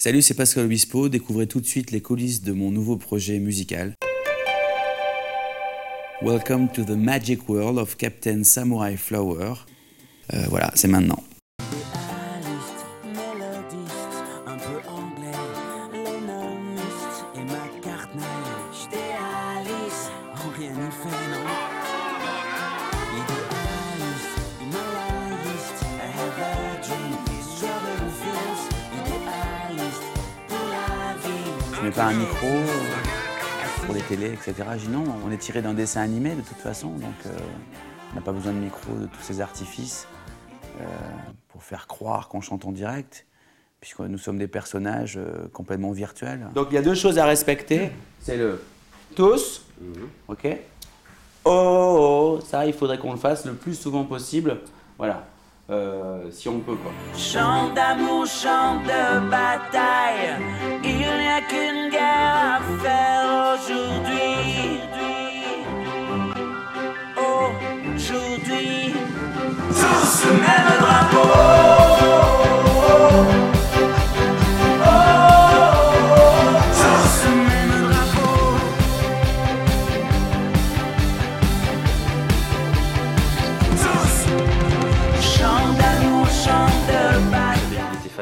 Salut, 0.00 0.22
c'est 0.22 0.34
Pascal 0.34 0.66
Obispo. 0.66 1.08
Découvrez 1.08 1.48
tout 1.48 1.60
de 1.60 1.66
suite 1.66 1.90
les 1.90 2.00
coulisses 2.00 2.40
de 2.40 2.52
mon 2.52 2.70
nouveau 2.70 2.96
projet 2.96 3.40
musical. 3.40 3.96
Welcome 6.22 6.68
to 6.68 6.84
the 6.84 6.96
magic 6.96 7.48
world 7.48 7.78
of 7.78 7.96
Captain 7.96 8.44
Samurai 8.44 8.96
Flower. 8.96 9.54
Euh, 10.34 10.44
voilà, 10.50 10.70
c'est 10.76 10.86
maintenant. 10.86 11.20
Pas 31.90 32.04
un 32.06 32.14
micro 32.14 32.46
pour 33.84 33.94
les 33.94 34.00
télés, 34.02 34.32
etc. 34.32 34.54
Je 34.74 34.86
dis 34.86 34.88
non, 34.88 35.04
on 35.26 35.30
est 35.30 35.38
tiré 35.38 35.62
d'un 35.62 35.74
dessin 35.74 36.02
animé 36.02 36.34
de 36.34 36.42
toute 36.42 36.58
façon, 36.58 36.88
donc 36.90 37.14
euh, 37.26 37.30
on 38.12 38.16
n'a 38.16 38.20
pas 38.20 38.32
besoin 38.32 38.52
de 38.52 38.58
micro, 38.58 38.92
de 38.94 39.06
tous 39.06 39.22
ces 39.22 39.40
artifices 39.40 40.06
euh, 40.80 40.84
pour 41.48 41.62
faire 41.62 41.86
croire 41.86 42.28
qu'on 42.28 42.40
chante 42.40 42.64
en 42.66 42.72
direct, 42.72 43.26
puisque 43.80 44.00
nous 44.00 44.18
sommes 44.18 44.38
des 44.38 44.48
personnages 44.48 45.16
euh, 45.16 45.48
complètement 45.52 45.92
virtuels. 45.92 46.46
Donc 46.54 46.68
il 46.70 46.74
y 46.74 46.78
a 46.78 46.82
deux 46.82 46.94
choses 46.94 47.18
à 47.18 47.24
respecter, 47.24 47.90
c'est 48.20 48.36
le 48.36 48.62
tous, 49.16 49.64
ok? 50.28 50.46
Oh, 51.44 51.50
oh, 51.50 52.38
oh, 52.38 52.40
ça 52.44 52.66
il 52.66 52.74
faudrait 52.74 52.98
qu'on 52.98 53.12
le 53.12 53.18
fasse 53.18 53.46
le 53.46 53.54
plus 53.54 53.74
souvent 53.74 54.04
possible, 54.04 54.58
voilà, 54.98 55.24
Euh, 55.70 56.30
si 56.30 56.48
on 56.48 56.60
peut 56.60 56.76
quoi. 56.76 56.90
Chant 57.14 57.68
d'amour, 57.74 58.24
chant 58.26 58.76
de 58.90 59.20
bataille, 59.28 60.30
il 60.82 60.96
n'y 60.96 61.28
a 61.28 61.42
qu'une 61.50 61.77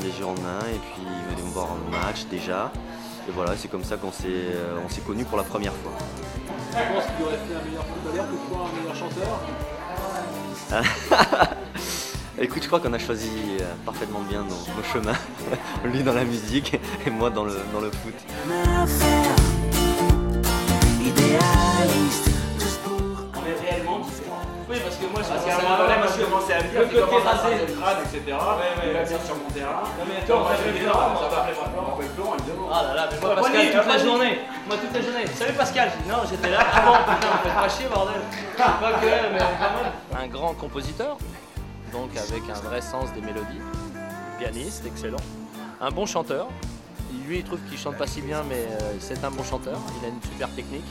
fan 0.00 0.08
des 0.08 0.16
Girondins 0.16 0.60
et 0.72 0.78
puis 0.78 1.02
il 1.02 1.34
venait 1.34 1.46
me 1.46 1.52
voir 1.52 1.68
en 1.72 1.90
match 1.90 2.24
déjà. 2.30 2.72
Et 3.28 3.32
voilà, 3.32 3.56
c'est 3.56 3.68
comme 3.68 3.84
ça 3.84 3.96
qu'on 3.96 4.12
s'est 4.12 4.26
euh, 4.28 4.78
on 4.84 4.88
s'est 4.88 5.02
connus 5.02 5.24
pour 5.24 5.36
la 5.38 5.44
première 5.44 5.72
fois. 5.74 5.92
Tu 5.96 6.76
penses 6.76 7.04
qu'il 7.16 7.24
aurait 7.24 7.36
fait 7.36 7.54
un 7.54 7.64
meilleur 7.64 7.84
footballeur 7.84 8.26
que 8.26 8.36
toi, 8.48 8.66
un 8.66 8.80
meilleur 8.80 8.96
chanteur? 8.96 9.40
Écoute, 12.38 12.62
je 12.62 12.68
crois 12.68 12.80
qu'on 12.80 12.92
a 12.92 12.98
choisi 12.98 13.28
euh, 13.60 13.64
parfaitement 13.84 14.20
bien 14.20 14.42
nos, 14.42 14.48
nos 14.48 14.82
chemins. 14.92 15.18
Lui 15.84 16.02
dans 16.02 16.14
la 16.14 16.24
musique 16.24 16.78
et 17.06 17.10
moi 17.10 17.28
dans 17.30 17.44
le, 17.44 17.56
dans 17.72 17.80
le 17.80 17.90
foot. 17.90 18.14
Moi, 25.10 25.20
je 25.22 25.28
Parce 25.28 25.42
commençais 25.42 25.50
qu'à 25.50 25.54
un 25.54 25.74
à- 25.74 25.78
donné, 25.78 25.96
moi, 26.00 26.06
à 26.06 26.62
me 26.62 26.68
dire 26.70 27.06
le 27.06 27.26
à 27.26 27.30
raser 27.30 27.56
crâne, 27.74 27.98
etc. 28.04 28.22
Il 28.26 28.92
va 28.92 29.02
venir 29.04 29.20
sur 29.24 29.36
mon 29.36 29.50
terrain. 29.50 29.82
Non, 29.98 30.04
mais 30.08 30.16
Attends, 30.22 30.40
moi 30.40 30.50
vais 30.50 30.80
ça 30.80 31.28
va 31.28 31.46
évidemment. 32.00 32.68
Ah 32.72 32.82
là 32.82 32.94
là, 32.94 33.08
mais 33.10 33.18
moi, 33.20 33.30
Ouais, 33.30 33.40
Pascal, 33.42 33.72
toute 33.72 33.86
la 33.86 33.98
journée. 33.98 34.40
Moi, 34.66 34.76
toute 34.80 34.94
la 34.94 35.02
journée. 35.02 35.26
Salut 35.34 35.52
Pascal. 35.54 35.88
Non, 36.08 36.16
j'étais 36.28 36.50
là. 36.50 36.58
Ah 36.72 36.80
bon, 36.86 36.92
putain, 37.14 37.28
vous 37.32 37.42
faites 37.42 37.54
pas 37.54 37.68
chier, 37.68 37.86
bordel. 37.92 38.20
Pas 38.56 38.92
que, 39.00 39.06
mais 39.32 39.38
quand 39.38 40.16
même. 40.16 40.22
un 40.24 40.28
grand 40.28 40.54
compositeur, 40.54 41.16
donc 41.92 42.10
avec 42.16 42.42
un 42.48 42.60
vrai 42.68 42.80
sens 42.80 43.12
des 43.12 43.20
mélodies, 43.20 43.60
pianiste, 44.38 44.84
excellent, 44.86 45.16
un 45.80 45.90
bon 45.90 46.06
chanteur. 46.06 46.46
Lui, 47.26 47.38
il 47.38 47.44
trouve 47.44 47.58
qu'il 47.68 47.78
chante 47.78 47.96
pas 47.96 48.06
si 48.06 48.22
bien, 48.22 48.42
mais 48.48 48.56
euh, 48.56 48.92
c'est 49.00 49.22
un 49.24 49.30
bon 49.30 49.42
chanteur. 49.44 49.78
Il 50.00 50.06
a 50.06 50.08
une 50.08 50.22
super 50.22 50.48
technique. 50.54 50.84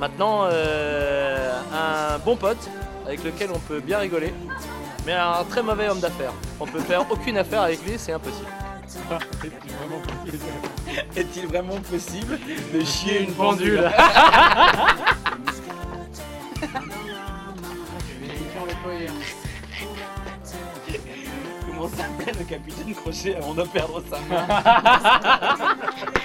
Maintenant, 0.00 0.46
euh, 0.50 1.52
un 1.72 2.18
bon 2.18 2.36
pote 2.36 2.68
avec 3.06 3.22
lequel 3.24 3.50
on 3.54 3.58
peut 3.58 3.80
bien 3.80 3.98
rigoler, 3.98 4.32
mais 5.06 5.12
un 5.12 5.44
très 5.44 5.62
mauvais 5.62 5.88
homme 5.88 6.00
d'affaires. 6.00 6.32
On 6.60 6.66
peut 6.66 6.80
faire 6.80 7.04
aucune 7.10 7.36
affaire 7.36 7.62
avec 7.62 7.84
lui, 7.86 7.94
c'est 7.96 8.12
impossible. 8.12 8.48
Est-il 11.16 11.46
vraiment 11.46 11.76
possible 11.90 12.38
de 12.72 12.84
chier 12.84 13.22
une 13.22 13.32
pendule 13.32 13.90
Comment 21.66 21.88
s'appelle 21.88 22.34
le 22.38 22.44
capitaine 22.44 22.94
Crochet 22.94 23.36
avant 23.36 23.54
de 23.54 23.62
perdre 23.62 24.02
sa 24.08 24.20
main 24.20 24.46